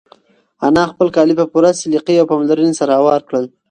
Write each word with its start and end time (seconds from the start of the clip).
انا 0.67 0.83
خپل 0.91 1.07
کالي 1.15 1.33
په 1.39 1.45
پوره 1.51 1.69
سلیقې 1.81 2.15
او 2.19 2.29
پاملرنې 2.31 2.73
سره 2.79 2.91
هوار 2.99 3.21
کړل. 3.27 3.45